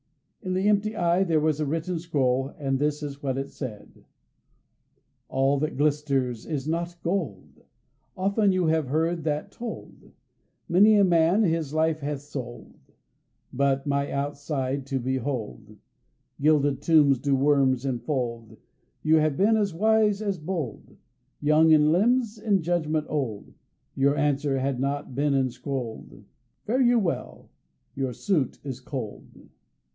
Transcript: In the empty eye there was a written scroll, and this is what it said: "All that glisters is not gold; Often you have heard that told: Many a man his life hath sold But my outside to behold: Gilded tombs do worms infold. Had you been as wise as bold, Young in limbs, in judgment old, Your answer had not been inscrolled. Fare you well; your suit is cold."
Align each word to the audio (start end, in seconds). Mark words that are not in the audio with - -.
In 0.41 0.53
the 0.53 0.67
empty 0.67 0.95
eye 0.95 1.23
there 1.23 1.39
was 1.39 1.59
a 1.59 1.65
written 1.67 1.99
scroll, 1.99 2.47
and 2.57 2.79
this 2.79 3.03
is 3.03 3.21
what 3.21 3.37
it 3.37 3.51
said: 3.51 4.03
"All 5.29 5.59
that 5.59 5.77
glisters 5.77 6.47
is 6.47 6.67
not 6.67 6.95
gold; 7.03 7.61
Often 8.17 8.51
you 8.51 8.65
have 8.65 8.87
heard 8.87 9.23
that 9.25 9.51
told: 9.51 10.11
Many 10.67 10.97
a 10.97 11.03
man 11.03 11.43
his 11.43 11.71
life 11.75 11.99
hath 11.99 12.21
sold 12.21 12.73
But 13.53 13.85
my 13.85 14.09
outside 14.11 14.87
to 14.87 14.97
behold: 14.97 15.77
Gilded 16.41 16.81
tombs 16.81 17.19
do 17.19 17.35
worms 17.35 17.85
infold. 17.85 18.57
Had 19.05 19.31
you 19.33 19.37
been 19.37 19.55
as 19.55 19.71
wise 19.75 20.23
as 20.23 20.39
bold, 20.39 20.97
Young 21.39 21.69
in 21.69 21.91
limbs, 21.91 22.39
in 22.39 22.63
judgment 22.63 23.05
old, 23.07 23.53
Your 23.93 24.17
answer 24.17 24.57
had 24.57 24.79
not 24.79 25.13
been 25.13 25.35
inscrolled. 25.35 26.25
Fare 26.65 26.81
you 26.81 26.97
well; 26.97 27.51
your 27.93 28.11
suit 28.13 28.57
is 28.63 28.79
cold." 28.79 29.47